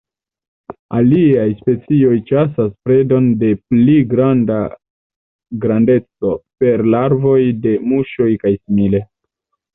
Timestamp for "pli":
3.59-3.99